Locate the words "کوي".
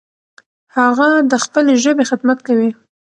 2.47-2.69